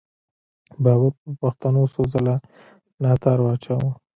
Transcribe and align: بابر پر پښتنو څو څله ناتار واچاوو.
بابر 0.83 1.11
پر 1.21 1.31
پښتنو 1.41 1.83
څو 1.93 2.01
څله 2.13 2.33
ناتار 3.03 3.39
واچاوو. 3.41 3.91